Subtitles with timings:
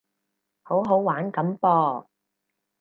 [0.63, 2.07] 好好玩噉噃